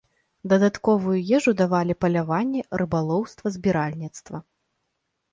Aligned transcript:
Дадатковую 0.51 1.17
ежу 1.39 1.51
давалі 1.59 1.93
паляванне, 2.05 2.61
рыбалоўства, 2.83 3.47
збіральніцтва. 3.57 4.37